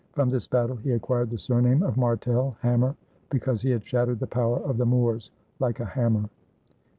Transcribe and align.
From 0.13 0.31
this 0.31 0.47
battle 0.47 0.77
he 0.77 0.89
acquired 0.93 1.29
the 1.29 1.37
surname 1.37 1.83
of 1.83 1.95
"Martel" 1.95 2.57
(hammer), 2.61 2.95
because 3.29 3.61
he 3.61 3.69
had 3.69 3.85
shattered 3.85 4.19
the 4.19 4.25
power 4.25 4.57
of 4.59 4.79
the 4.79 4.85
Moors 4.87 5.29
like 5.59 5.79
a 5.79 5.85
hammer. 5.85 6.27